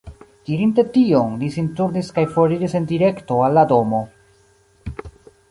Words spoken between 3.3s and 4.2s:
al la domo.